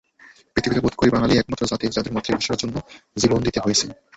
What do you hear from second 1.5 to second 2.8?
জাতি, যাঁদের মাতৃভাষার জন্য